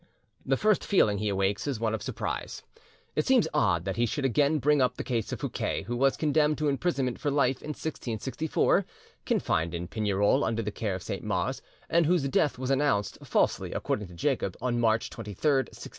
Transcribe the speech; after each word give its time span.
The 0.43 0.57
first 0.57 0.83
feeling 0.83 1.19
he 1.19 1.29
awakes 1.29 1.67
is 1.67 1.79
one 1.79 1.93
of 1.93 2.01
surprise. 2.01 2.63
It 3.15 3.27
seems 3.27 3.47
odd 3.53 3.85
that 3.85 3.97
he 3.97 4.07
should 4.07 4.25
again 4.25 4.57
bring 4.57 4.81
up 4.81 4.97
the 4.97 5.03
case 5.03 5.31
of 5.31 5.41
Fouquet, 5.41 5.83
who 5.83 5.95
was 5.95 6.17
condemned 6.17 6.57
to 6.57 6.69
imprisonment 6.69 7.19
for 7.19 7.29
life 7.29 7.61
in 7.61 7.69
1664, 7.69 8.83
confined 9.27 9.75
in 9.75 9.87
Pignerol 9.87 10.43
under 10.43 10.63
the 10.63 10.71
care 10.71 10.95
of 10.95 11.03
Saint 11.03 11.23
Mars, 11.23 11.61
and 11.87 12.07
whose 12.07 12.27
death 12.29 12.57
was 12.57 12.71
announced 12.71 13.19
(falsely 13.23 13.73
according 13.73 14.07
to 14.07 14.15
Jacob) 14.15 14.57
on 14.59 14.79
March 14.79 15.11
23rd, 15.11 15.69
1680. 15.69 15.89